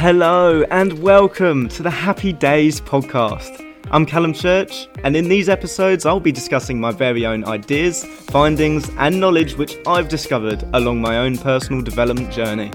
[0.00, 3.66] Hello and welcome to the Happy Days podcast.
[3.90, 8.88] I'm Callum Church, and in these episodes, I'll be discussing my very own ideas, findings,
[8.96, 12.70] and knowledge which I've discovered along my own personal development journey.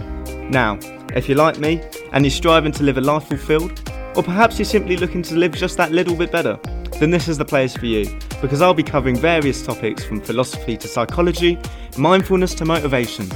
[0.50, 0.78] Now,
[1.16, 1.82] if you're like me
[2.12, 5.54] and you're striving to live a life fulfilled, or perhaps you're simply looking to live
[5.54, 6.60] just that little bit better,
[7.00, 10.76] then this is the place for you because I'll be covering various topics from philosophy
[10.76, 11.58] to psychology,
[11.98, 13.30] mindfulness to motivation.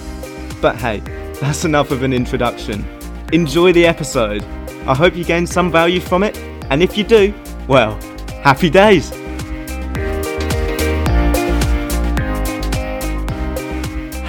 [0.62, 1.00] But hey,
[1.40, 2.86] that's enough of an introduction.
[3.34, 4.42] Enjoy the episode.
[4.88, 6.38] I hope you gain some value from it,
[6.70, 7.34] and if you do,
[7.68, 8.00] well,
[8.42, 9.10] happy days!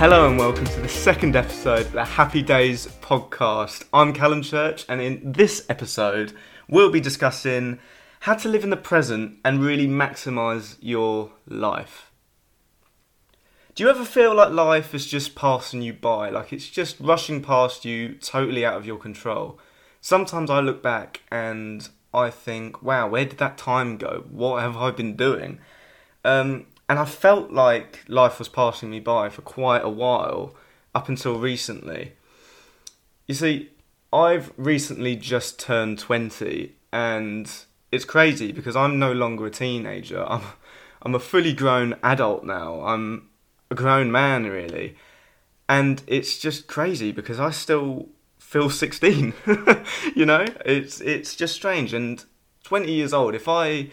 [0.01, 3.85] Hello and welcome to the second episode of the Happy Days podcast.
[3.93, 6.33] I'm Callum Church, and in this episode,
[6.69, 7.79] we'll be discussing
[8.19, 12.08] how to live in the present and really maximize your life.
[13.79, 17.41] Do you ever feel like life is just passing you by, like it's just rushing
[17.41, 19.57] past you totally out of your control?
[20.01, 24.25] Sometimes I look back and I think, wow, where did that time go?
[24.31, 25.61] What have I been doing?
[26.25, 30.57] Um, and I felt like life was passing me by for quite a while,
[30.93, 32.15] up until recently.
[33.29, 33.71] You see,
[34.13, 37.49] I've recently just turned 20, and
[37.93, 40.25] it's crazy because I'm no longer a teenager.
[40.29, 40.43] I'm,
[41.03, 42.81] I'm a fully grown adult now.
[42.81, 43.28] I'm
[43.71, 44.97] a grown man, really.
[45.69, 49.35] And it's just crazy because I still feel 16.
[50.17, 51.93] you know, it's it's just strange.
[51.93, 52.25] And
[52.65, 53.91] 20 years old, if I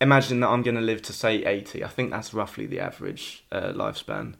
[0.00, 3.44] imagine that I'm going to live to say 80, I think that's roughly the average
[3.52, 4.34] uh, lifespan.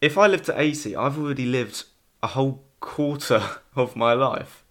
[0.00, 1.84] If I live to 80, I've already lived
[2.22, 3.42] a whole quarter
[3.76, 4.64] of my life.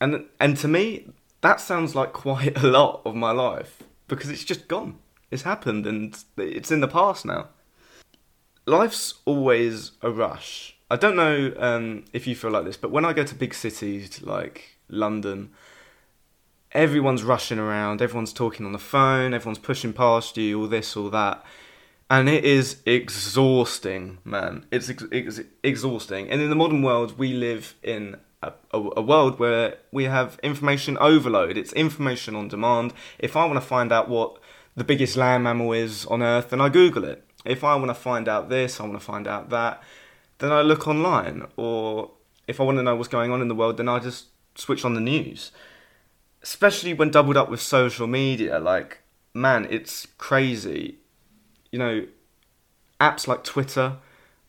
[0.00, 4.44] And and to me, that sounds like quite a lot of my life because it's
[4.44, 4.98] just gone.
[5.30, 7.48] It's happened and it's in the past now.
[8.68, 13.04] Life's always a rush I don't know um, if you feel like this, but when
[13.04, 15.50] I go to big cities like London,
[16.72, 21.10] everyone's rushing around, everyone's talking on the phone, everyone's pushing past you, all this, all
[21.10, 21.44] that.
[22.08, 24.64] And it is exhausting, man.
[24.70, 26.30] It's ex- ex- exhausting.
[26.30, 30.40] And in the modern world, we live in a, a, a, world where we have
[30.42, 31.58] information overload.
[31.58, 32.94] It's information on demand.
[33.18, 34.38] If I want to find out what
[34.74, 37.27] the biggest land mammal is on Earth, then I Google it.
[37.44, 39.82] If I want to find out this, I want to find out that
[40.38, 42.12] then I look online, or
[42.46, 44.84] if I want to know what's going on in the world, then I just switch
[44.84, 45.50] on the news.
[46.42, 49.02] Especially when doubled up with social media, like
[49.34, 50.98] man, it's crazy.
[51.70, 52.06] You know,
[53.00, 53.96] apps like Twitter,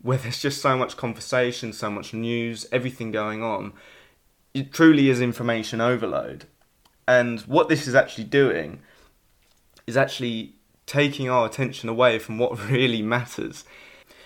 [0.02, 3.74] where there's just so much conversation, so much news, everything going on.
[4.54, 6.46] It truly is information overload.
[7.08, 8.80] And what this is actually doing
[9.88, 10.56] is actually
[10.90, 13.64] taking our attention away from what really matters.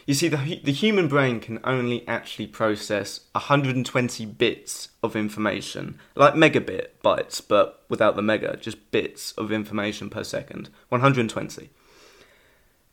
[0.06, 6.34] You see, the, the human brain can only actually process 120 bits of information, like
[6.34, 10.70] megabit bytes, but without the mega, just bits of information per second.
[10.90, 11.70] 120.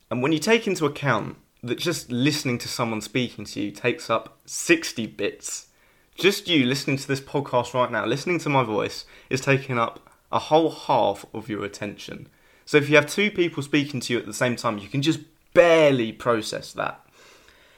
[0.09, 4.09] And when you take into account that just listening to someone speaking to you takes
[4.09, 5.67] up 60 bits,
[6.15, 10.09] just you listening to this podcast right now, listening to my voice, is taking up
[10.31, 12.29] a whole half of your attention.
[12.65, 15.01] So if you have two people speaking to you at the same time, you can
[15.01, 15.19] just
[15.53, 16.99] barely process that.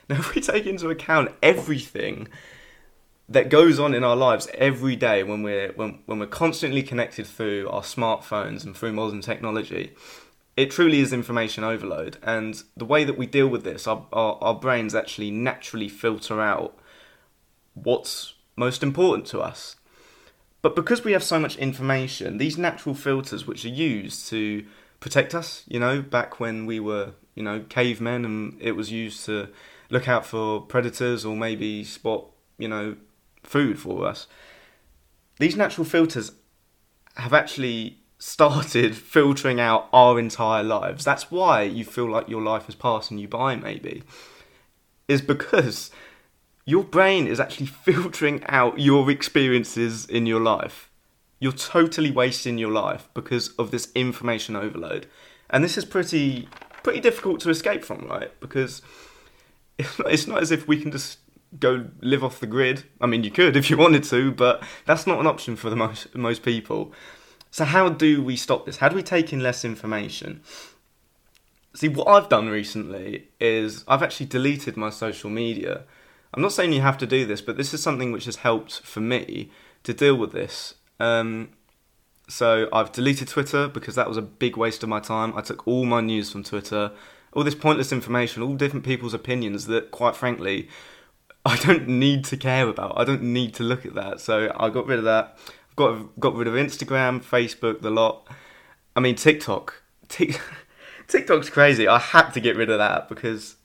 [0.09, 2.27] Now, if we take into account everything
[3.29, 7.25] that goes on in our lives every day when we're when, when we're constantly connected
[7.25, 9.93] through our smartphones and through modern technology,
[10.55, 12.17] it truly is information overload.
[12.21, 16.41] And the way that we deal with this, our, our, our brains actually naturally filter
[16.41, 16.77] out
[17.73, 19.77] what's most important to us.
[20.63, 24.65] But because we have so much information, these natural filters, which are used to
[25.01, 29.25] protect us, you know, back when we were, you know, cavemen and it was used
[29.25, 29.49] to
[29.89, 32.95] look out for predators or maybe spot, you know,
[33.43, 34.27] food for us.
[35.37, 36.31] These natural filters
[37.17, 41.03] have actually started filtering out our entire lives.
[41.03, 44.03] That's why you feel like your life is passing you by, maybe.
[45.09, 45.91] Is because
[46.65, 50.89] your brain is actually filtering out your experiences in your life.
[51.39, 55.07] You're totally wasting your life because of this information overload.
[55.49, 56.47] And this is pretty
[56.83, 58.37] pretty difficult to escape from, right?
[58.39, 58.81] Because
[59.77, 61.19] it's not as if we can just
[61.59, 62.83] go live off the grid.
[62.99, 65.75] I mean, you could if you wanted to, but that's not an option for the
[65.75, 66.93] most most people.
[67.51, 68.77] So how do we stop this?
[68.77, 70.41] How do we take in less information?
[71.75, 75.83] See, what I've done recently is I've actually deleted my social media.
[76.33, 78.79] I'm not saying you have to do this, but this is something which has helped
[78.81, 79.51] for me
[79.83, 80.75] to deal with this.
[80.99, 81.49] Um,
[82.27, 85.33] so I've deleted Twitter because that was a big waste of my time.
[85.35, 86.91] I took all my news from Twitter
[87.33, 90.69] all this pointless information, all different people's opinions that, quite frankly,
[91.45, 92.97] I don't need to care about.
[92.97, 94.21] I don't need to look at that.
[94.21, 95.37] So I got rid of that.
[95.69, 98.27] I've got got rid of Instagram, Facebook, the lot.
[98.95, 99.81] I mean TikTok.
[101.07, 101.87] TikTok's crazy.
[101.87, 103.55] I had to get rid of that because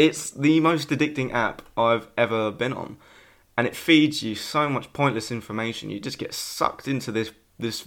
[0.00, 2.96] it's the most addicting app I've ever been on.
[3.58, 5.90] And it feeds you so much pointless information.
[5.90, 7.86] You just get sucked into this this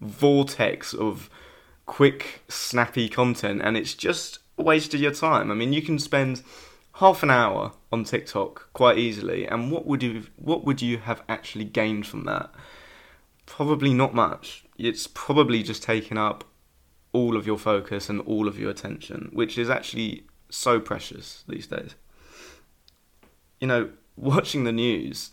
[0.00, 1.28] vortex of
[1.84, 5.50] quick, snappy content and it's just a waste of your time.
[5.50, 6.42] I mean, you can spend
[6.92, 11.22] half an hour on TikTok quite easily, and what would you what would you have
[11.28, 12.50] actually gained from that?
[13.46, 14.64] Probably not much.
[14.76, 16.44] It's probably just taken up
[17.12, 21.66] all of your focus and all of your attention, which is actually so precious these
[21.66, 21.94] days.
[23.60, 25.30] You know, watching the news,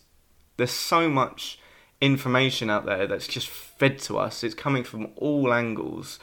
[0.56, 1.58] there's so much
[2.00, 4.44] information out there that's just fed to us.
[4.44, 6.18] It's coming from all angles.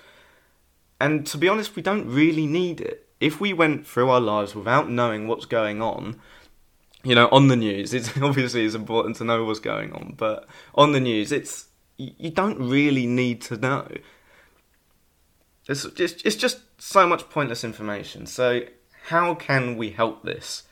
[1.00, 4.54] And to be honest, we don't really need it if we went through our lives
[4.54, 6.20] without knowing what's going on,
[7.06, 10.46] you know, on the news, it's obviously it's important to know what's going on, but
[10.76, 11.68] on the news, it's
[11.98, 13.88] you don't really need to know.
[15.70, 18.26] It's just it's just so much pointless information.
[18.26, 18.64] So
[19.08, 20.64] how can we help this?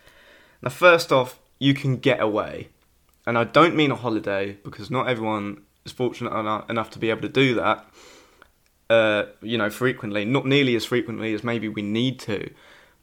[0.62, 2.70] Now, first off, you can get away,
[3.26, 6.32] and I don't mean a holiday because not everyone is fortunate
[6.70, 7.86] enough to be able to do that
[8.92, 12.52] uh, you know, frequently, not nearly as frequently as maybe we need to,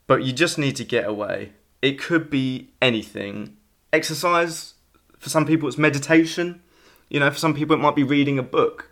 [0.07, 1.53] but you just need to get away.
[1.81, 3.57] It could be anything.
[3.91, 4.75] Exercise,
[5.19, 6.61] for some people, it's meditation.
[7.09, 8.91] You know, for some people, it might be reading a book.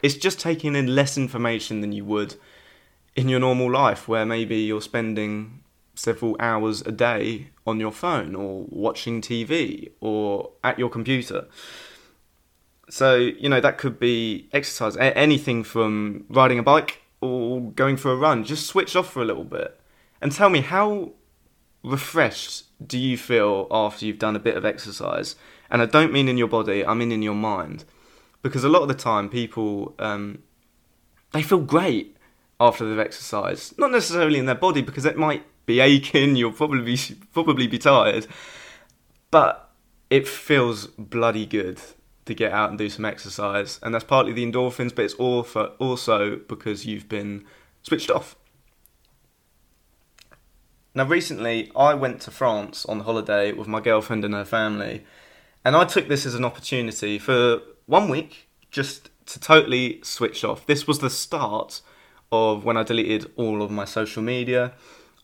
[0.00, 2.36] It's just taking in less information than you would
[3.14, 5.61] in your normal life, where maybe you're spending
[5.94, 11.46] several hours a day on your phone or watching TV or at your computer.
[12.88, 17.96] So, you know, that could be exercise, a- anything from riding a bike or going
[17.96, 18.44] for a run.
[18.44, 19.80] Just switch off for a little bit.
[20.20, 21.12] And tell me, how
[21.82, 25.36] refreshed do you feel after you've done a bit of exercise?
[25.70, 27.84] And I don't mean in your body, I mean in your mind.
[28.42, 30.42] Because a lot of the time, people, um,
[31.32, 32.16] they feel great
[32.60, 33.78] after they've exercised.
[33.78, 36.98] Not necessarily in their body, because it might be aching, you'll probably be,
[37.32, 38.26] probably be tired.
[39.30, 39.70] But
[40.10, 41.80] it feels bloody good
[42.26, 45.74] to get out and do some exercise, and that's partly the endorphins, but it's also
[45.78, 47.44] also because you've been
[47.82, 48.36] switched off.
[50.94, 55.04] Now, recently, I went to France on holiday with my girlfriend and her family,
[55.64, 60.66] and I took this as an opportunity for one week just to totally switch off.
[60.66, 61.80] This was the start
[62.30, 64.74] of when I deleted all of my social media.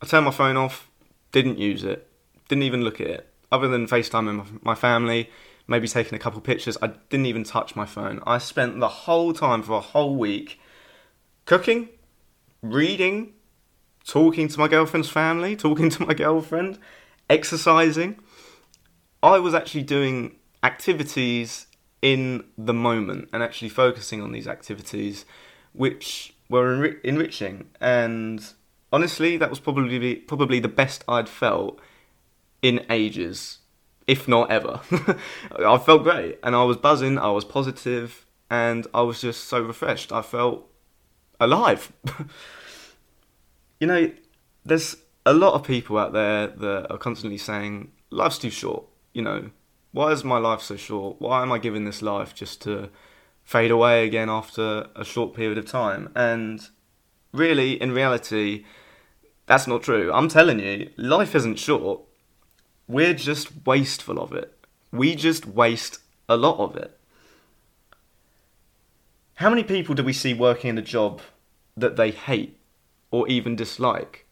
[0.03, 0.91] I turned my phone off,
[1.33, 2.09] didn't use it,
[2.49, 5.31] didn't even look at it, other than FaceTime my family
[5.69, 6.77] maybe taking a couple pictures.
[6.83, 8.21] I didn't even touch my phone.
[8.27, 10.59] I spent the whole time for a whole week
[11.45, 11.91] cooking,
[12.62, 13.35] reading,
[14.05, 16.79] talking to my girlfriend's family, talking to my girlfriend,
[17.31, 18.19] exercising.
[19.23, 21.67] I was actually doing activities
[22.01, 25.25] in the moment and actually focusing on these activities
[25.73, 28.55] which were enri- enriching and
[28.93, 31.81] honestly that was probably probably the best I'd felt
[32.62, 33.58] in ages
[34.06, 34.81] if not ever.
[35.58, 39.61] I felt great and I was buzzing, I was positive, and I was just so
[39.61, 40.11] refreshed.
[40.11, 40.67] I felt
[41.38, 41.93] alive.
[43.81, 44.11] you know,
[44.64, 44.96] there's
[45.27, 48.84] a lot of people out there that are constantly saying, life's too short.
[49.13, 49.51] You know,
[49.93, 51.20] why is my life so short?
[51.20, 52.89] Why am I giving this life just to
[53.43, 56.10] fade away again after a short period of time?
[56.17, 56.67] And
[57.32, 58.65] really, in reality,
[59.47, 60.13] that's not true.
[60.13, 62.01] I'm telling you, life isn't short
[62.89, 64.58] we're just wasteful of it.
[64.91, 66.99] We just waste a lot of it.
[69.35, 71.20] How many people do we see working in a job
[71.77, 72.58] that they hate
[73.11, 74.27] or even dislike?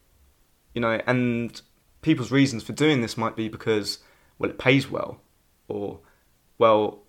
[0.75, 1.61] You know, and
[2.03, 3.99] people's reasons for doing this might be because,
[4.39, 5.21] well, it pays well,
[5.69, 6.01] or,
[6.59, 7.03] well,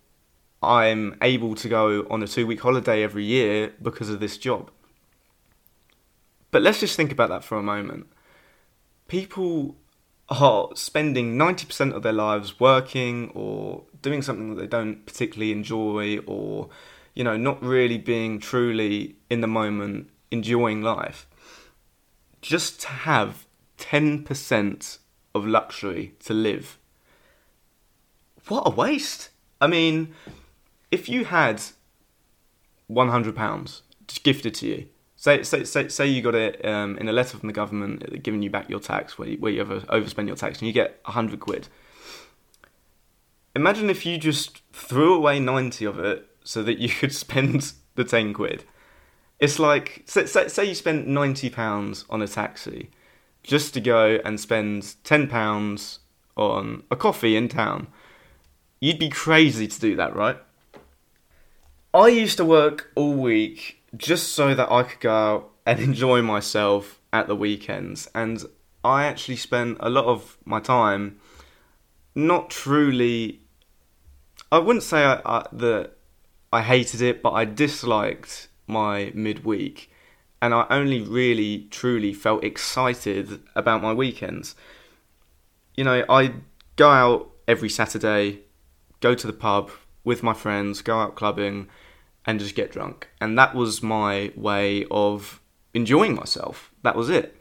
[0.62, 4.70] I'm able to go on a two week holiday every year because of this job.
[6.51, 8.08] But let's just think about that for a moment.
[9.08, 9.75] People
[10.30, 16.18] are spending 90% of their lives working or doing something that they don't particularly enjoy
[16.25, 16.70] or
[17.13, 21.27] you know not really being truly in the moment enjoying life
[22.42, 23.46] just to have
[23.77, 24.98] 10%
[25.34, 26.77] of luxury to live
[28.50, 29.30] what a waste
[29.62, 30.13] i mean
[30.92, 31.62] if you had
[32.88, 33.82] 100 pounds
[34.24, 34.88] gifted to you
[35.19, 38.43] Say, say, say, say you got it um, in a letter from the government giving
[38.43, 41.01] you back your tax, where you, where you ever overspend your tax, and you get
[41.05, 41.67] 100 quid.
[43.55, 48.03] Imagine if you just threw away 90 of it so that you could spend the
[48.03, 48.63] 10 quid.
[49.39, 52.91] It's like, say, say, say you spent £90 on a taxi
[53.41, 55.97] just to go and spend £10
[56.36, 57.88] on a coffee in town.
[58.79, 60.38] You'd be crazy to do that, right?
[61.91, 66.22] I used to work all week just so that I could go out and enjoy
[66.22, 68.10] myself at the weekends.
[68.13, 68.44] And
[68.84, 71.20] I actually spent a lot of my time
[72.15, 73.41] not truly.
[74.51, 75.91] I wouldn't say I, I, that
[76.51, 79.91] I hated it, but I disliked my midweek.
[80.41, 84.56] And I only really, truly felt excited about my weekends.
[85.75, 86.34] You know, I
[86.75, 88.41] go out every Saturday,
[89.00, 89.72] go to the pub
[90.03, 91.67] with my friends, go out clubbing,
[92.27, 93.07] and just get drunk.
[93.22, 95.41] And that was my way of
[95.74, 96.72] enjoying myself.
[96.84, 97.39] That was it.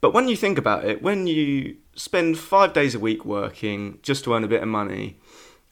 [0.00, 4.22] But when you think about it, when you spend five days a week working just
[4.24, 5.18] to earn a bit of money,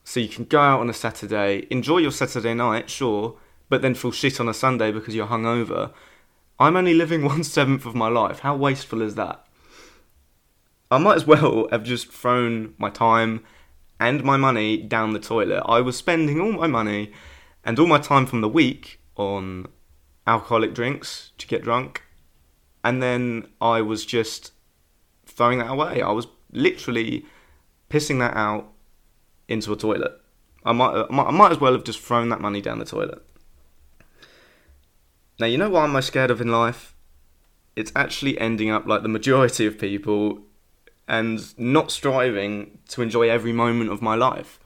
[0.02, 3.36] so you can go out on a Saturday, enjoy your Saturday night, sure,
[3.68, 5.92] but then feel shit on a Sunday because you're hungover.
[6.58, 8.40] I'm only living one seventh of my life.
[8.40, 9.46] How wasteful is that?
[10.90, 13.44] I might as well have just thrown my time
[14.00, 15.62] and my money down the toilet.
[15.64, 17.12] I was spending all my money
[17.64, 19.66] and all my time from the week on
[20.26, 22.02] alcoholic drinks to get drunk,
[22.82, 24.52] and then I was just
[25.26, 26.02] throwing that away.
[26.02, 27.24] I was literally
[27.90, 28.72] pissing that out
[29.48, 30.20] into a toilet.
[30.64, 33.22] I might, I might, as well have just thrown that money down the toilet.
[35.38, 36.94] Now, you know what I'm most scared of in life?
[37.76, 40.42] It's actually ending up like the majority of people
[41.06, 44.58] and not striving to enjoy every moment of my life.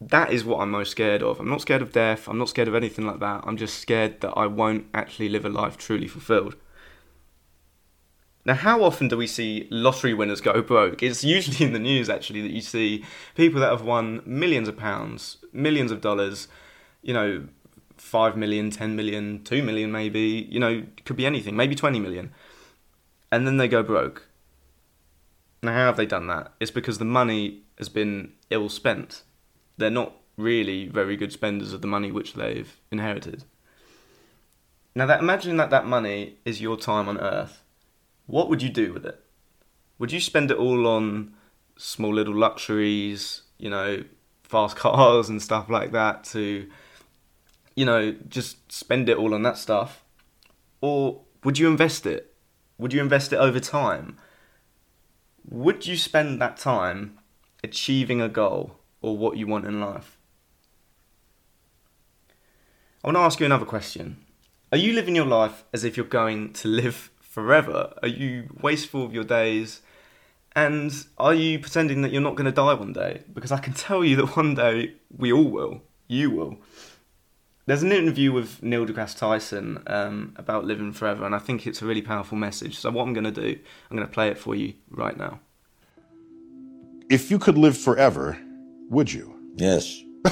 [0.00, 1.40] That is what I'm most scared of.
[1.40, 3.42] I'm not scared of death, I'm not scared of anything like that.
[3.44, 6.56] I'm just scared that I won't actually live a life truly fulfilled.
[8.44, 11.02] Now, how often do we see lottery winners go broke?
[11.02, 14.76] It's usually in the news, actually, that you see people that have won millions of
[14.78, 16.48] pounds, millions of dollars,
[17.02, 17.46] you know,
[17.96, 22.32] 5 million, 10 million, 2 million maybe, you know, could be anything, maybe 20 million.
[23.30, 24.28] And then they go broke.
[25.62, 26.52] Now, how have they done that?
[26.60, 29.24] It's because the money has been ill spent.
[29.78, 33.44] They're not really very good spenders of the money which they've inherited.
[34.94, 37.62] Now, that imagine that that money is your time on Earth.
[38.26, 39.22] What would you do with it?
[39.98, 41.34] Would you spend it all on
[41.76, 44.04] small little luxuries, you know,
[44.42, 46.68] fast cars and stuff like that to,
[47.76, 50.04] you know, just spend it all on that stuff?
[50.80, 52.34] Or would you invest it?
[52.78, 54.16] Would you invest it over time?
[55.48, 57.18] Would you spend that time
[57.62, 60.18] achieving a goal or what you want in life?
[63.02, 64.24] I want to ask you another question.
[64.72, 67.94] Are you living your life as if you're going to live forever?
[68.02, 69.82] Are you wasteful of your days?
[70.54, 73.22] And are you pretending that you're not going to die one day?
[73.32, 75.82] Because I can tell you that one day we all will.
[76.08, 76.58] You will.
[77.66, 81.82] There's an interview with Neil deGrasse Tyson um, about living forever, and I think it's
[81.82, 82.78] a really powerful message.
[82.78, 83.58] So, what I'm going to do,
[83.90, 85.40] I'm going to play it for you right now.
[87.10, 88.38] If you could live forever,
[88.90, 89.34] would you?
[89.56, 90.02] Yes.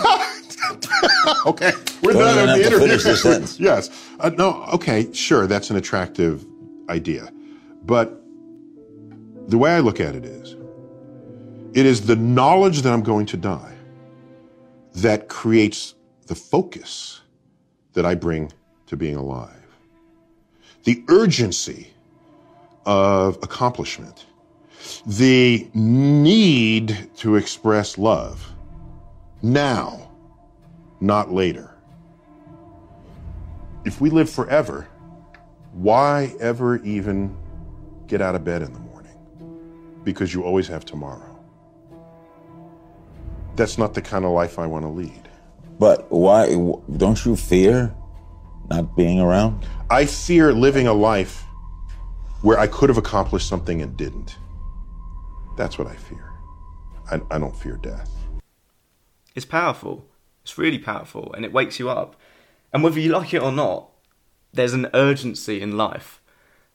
[1.47, 1.73] okay,
[2.03, 3.61] we're Don't done with the to finish sentence.
[3.61, 3.91] yes.
[4.21, 4.65] Uh, no.
[4.73, 5.13] Okay.
[5.13, 5.47] Sure.
[5.47, 6.45] That's an attractive
[6.89, 7.31] idea,
[7.85, 8.23] but
[9.49, 10.57] the way I look at it is,
[11.73, 13.75] it is the knowledge that I'm going to die
[14.95, 15.95] that creates
[16.27, 17.21] the focus
[17.93, 18.53] that I bring
[18.87, 19.53] to being alive.
[20.85, 21.89] The urgency
[22.87, 24.27] of accomplishment,
[25.07, 28.53] the need to express love
[29.43, 30.11] now,
[31.01, 31.75] not later.
[33.85, 34.89] If we live forever,
[35.73, 37.37] why ever even
[38.07, 39.17] get out of bed in the morning?
[40.05, 41.39] Because you always have tomorrow.
[43.55, 45.29] That's not the kind of life I want to lead.
[45.79, 46.49] But why
[46.97, 47.95] don't you fear
[48.69, 49.67] not being around?
[49.91, 51.43] I fear living a life
[52.43, 54.37] where I could have accomplished something and didn't.
[55.57, 56.33] That's what I fear.
[57.11, 58.11] I, I don't fear death.
[59.35, 60.07] It's powerful.
[60.43, 62.17] It's really powerful, and it wakes you up.
[62.73, 63.91] And whether you like it or not,
[64.53, 66.21] there's an urgency in life.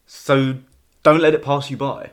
[0.06, 0.58] So
[1.04, 2.12] don't let it pass you by.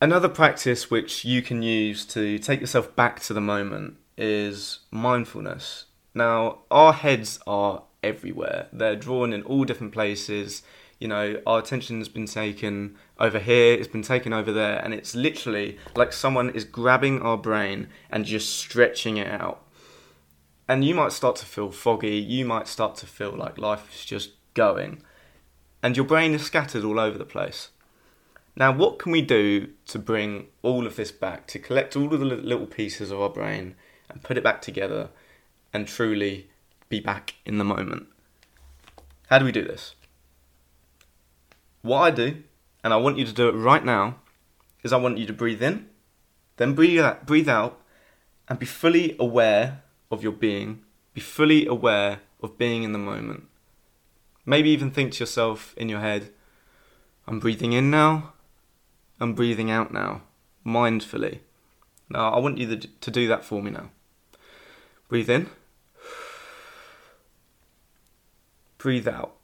[0.00, 5.84] Another practice which you can use to take yourself back to the moment is mindfulness.
[6.14, 8.68] Now, our heads are everywhere.
[8.72, 10.62] They're drawn in all different places.
[11.02, 14.94] You know, our attention has been taken over here, it's been taken over there, and
[14.94, 19.66] it's literally like someone is grabbing our brain and just stretching it out.
[20.68, 24.04] And you might start to feel foggy, you might start to feel like life is
[24.04, 25.02] just going,
[25.82, 27.70] and your brain is scattered all over the place.
[28.54, 32.20] Now, what can we do to bring all of this back, to collect all of
[32.20, 33.74] the little pieces of our brain
[34.08, 35.08] and put it back together
[35.72, 36.48] and truly
[36.88, 38.06] be back in the moment?
[39.26, 39.96] How do we do this?
[41.82, 42.42] What I do,
[42.82, 44.16] and I want you to do it right now,
[44.82, 45.88] is I want you to breathe in,
[46.56, 47.80] then breathe out, breathe out,
[48.48, 50.82] and be fully aware of your being.
[51.14, 53.44] Be fully aware of being in the moment.
[54.46, 56.30] Maybe even think to yourself in your head,
[57.26, 58.32] I'm breathing in now,
[59.20, 60.22] I'm breathing out now,
[60.66, 61.40] mindfully.
[62.08, 63.90] Now, I want you to do that for me now.
[65.08, 65.48] Breathe in,
[68.78, 69.36] breathe out.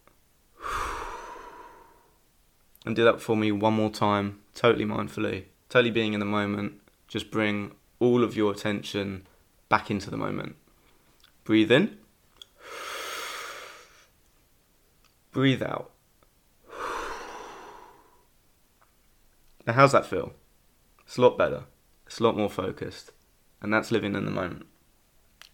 [2.88, 6.80] And do that for me one more time, totally mindfully, totally being in the moment.
[7.06, 9.26] Just bring all of your attention
[9.68, 10.56] back into the moment.
[11.44, 11.98] Breathe in.
[15.32, 15.90] Breathe out.
[19.66, 20.32] Now, how's that feel?
[21.04, 21.64] It's a lot better.
[22.06, 23.12] It's a lot more focused.
[23.60, 24.64] And that's living in the moment.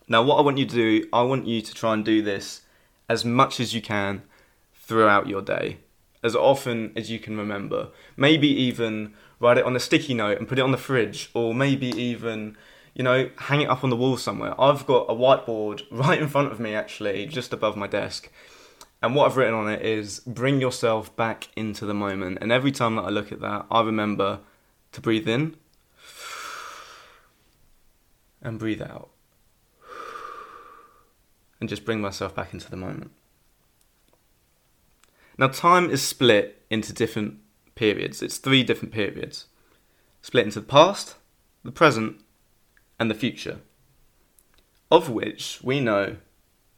[0.07, 2.63] Now, what I want you to do, I want you to try and do this
[3.09, 4.23] as much as you can
[4.73, 5.79] throughout your day,
[6.25, 7.91] as often as you can remember.
[8.17, 11.55] Maybe even write it on a sticky note and put it on the fridge, or
[11.55, 12.57] maybe even,
[12.95, 14.59] you know, hang it up on the wall somewhere.
[14.61, 18.33] I've got a whiteboard right in front of me, actually, just above my desk.
[19.03, 22.39] And what I've written on it is bring yourself back into the moment.
[22.41, 24.41] And every time that I look at that, I remember
[24.93, 25.57] to breathe in
[28.41, 29.11] and breathe out.
[31.61, 33.11] And just bring myself back into the moment.
[35.37, 37.39] Now, time is split into different
[37.75, 38.23] periods.
[38.23, 39.47] It's three different periods
[40.23, 41.17] split into the past,
[41.65, 42.19] the present,
[42.99, 43.59] and the future.
[44.91, 46.17] Of which we know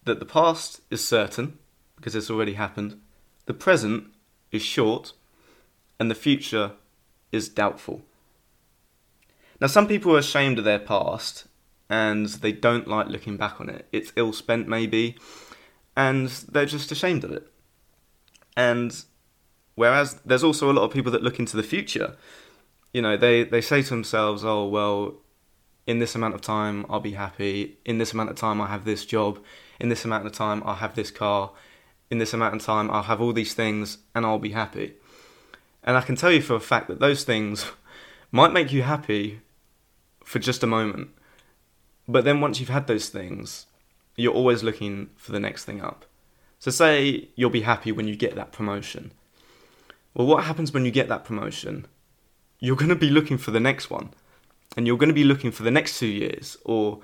[0.05, 1.59] that the past is certain,
[1.95, 3.01] because it's already happened,
[3.45, 4.09] the present
[4.51, 5.13] is short,
[6.01, 6.73] and the future
[7.31, 8.03] is doubtful.
[9.61, 11.47] Now, some people are ashamed of their past
[11.89, 13.87] and they don't like looking back on it.
[13.93, 15.17] It's ill spent, maybe,
[15.97, 17.51] and they're just ashamed of it.
[18.57, 19.05] And
[19.75, 22.17] whereas there's also a lot of people that look into the future,
[22.93, 25.15] you know, they, they say to themselves, oh, well,
[25.87, 27.79] in this amount of time, I'll be happy.
[27.85, 29.39] In this amount of time, I'll have this job.
[29.79, 31.53] In this amount of time, I'll have this car.
[32.11, 34.95] In this amount of time, I'll have all these things and I'll be happy.
[35.85, 37.67] And I can tell you for a fact that those things
[38.33, 39.41] might make you happy
[40.25, 41.11] for just a moment.
[42.09, 43.67] But then once you've had those things,
[44.17, 46.05] you're always looking for the next thing up.
[46.67, 49.13] So, say you'll be happy when you get that promotion.
[50.15, 51.87] Well, what happens when you get that promotion?
[52.59, 54.11] You're going to be looking for the next one.
[54.77, 57.03] And you're going to be looking for the next two years, or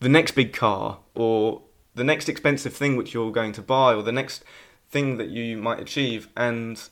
[0.00, 1.62] the next big car, or
[1.94, 4.42] the next expensive thing which you're going to buy, or the next
[4.90, 6.26] thing that you might achieve.
[6.36, 6.82] And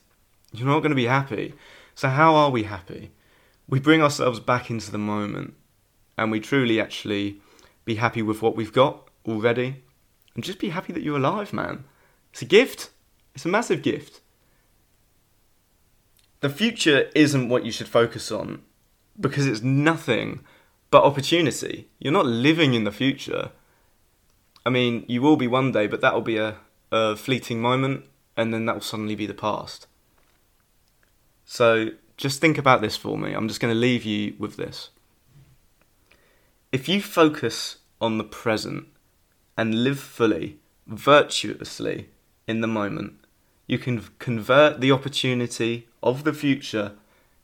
[0.53, 1.55] you're not going to be happy.
[1.97, 3.11] So, how are we happy?
[3.67, 5.55] We bring ourselves back into the moment
[6.17, 7.41] and we truly actually
[7.85, 9.83] be happy with what we've got already
[10.37, 11.83] and just be happy that you're alive, man.
[12.37, 12.91] It's a gift,
[13.35, 14.21] it's a massive gift.
[16.41, 18.61] The future isn't what you should focus on
[19.19, 20.45] because it's nothing
[20.91, 21.89] but opportunity.
[21.99, 23.53] You're not living in the future.
[24.67, 26.59] I mean, you will be one day, but that'll be a,
[26.93, 28.05] a fleeting moment
[28.37, 29.87] and then that will suddenly be the past.
[31.47, 33.33] So just think about this for me.
[33.33, 34.91] I'm just going to leave you with this.
[36.71, 38.89] If you focus on the present
[39.57, 42.11] and live fully, virtuously
[42.47, 43.15] in the moment,
[43.67, 46.93] you can convert the opportunity of the future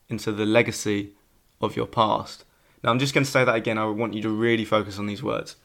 [0.09, 1.11] into the legacy
[1.61, 2.45] of your past.
[2.83, 3.79] Now, I'm just going to say that again.
[3.79, 5.57] I want you to really focus on these words.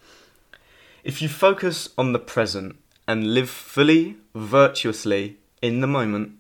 [1.04, 6.34] If you focus on the present and live fully, virtuously in the moment,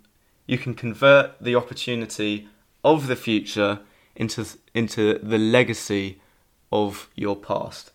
[0.45, 2.47] you can convert the opportunity
[2.83, 3.79] of the future
[4.15, 6.19] into, into the legacy
[6.71, 7.91] of your past.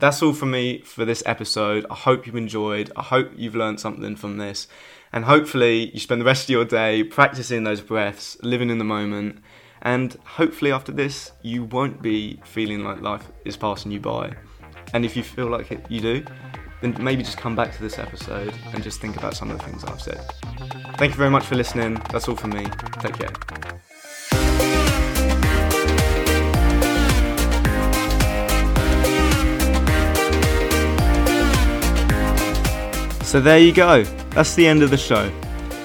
[0.00, 1.84] That's all for me for this episode.
[1.90, 2.90] I hope you've enjoyed.
[2.96, 4.66] I hope you've learned something from this.
[5.12, 8.84] And hopefully, you spend the rest of your day practicing those breaths, living in the
[8.84, 9.42] moment.
[9.82, 14.32] And hopefully, after this, you won't be feeling like life is passing you by.
[14.94, 16.24] And if you feel like it, you do,
[16.80, 19.64] then maybe just come back to this episode and just think about some of the
[19.64, 20.24] things I've said.
[20.96, 22.00] Thank you very much for listening.
[22.10, 22.66] That's all from me.
[23.00, 23.80] Take care.
[33.30, 34.02] So there you go.
[34.30, 35.30] That's the end of the show.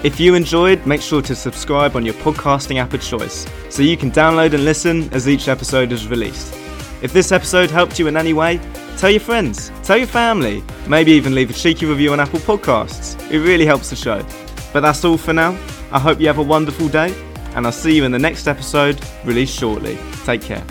[0.03, 3.95] If you enjoyed, make sure to subscribe on your podcasting app of choice so you
[3.95, 6.55] can download and listen as each episode is released.
[7.03, 8.59] If this episode helped you in any way,
[8.97, 13.15] tell your friends, tell your family, maybe even leave a cheeky review on Apple Podcasts.
[13.29, 14.25] It really helps the show.
[14.73, 15.51] But that's all for now.
[15.91, 17.13] I hope you have a wonderful day,
[17.53, 19.99] and I'll see you in the next episode, released shortly.
[20.25, 20.65] Take care.